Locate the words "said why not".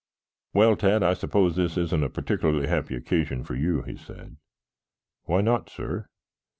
3.97-5.69